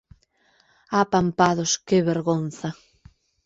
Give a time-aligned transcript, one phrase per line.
[1.03, 2.69] Apampados, que vergonza.